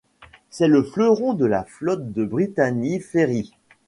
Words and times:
C'est 0.49 0.67
le 0.67 0.81
fleuron 0.81 1.35
de 1.35 1.45
la 1.45 1.63
flotte 1.63 2.11
de 2.11 2.25
Brittany 2.25 2.99
Ferries. 3.01 3.53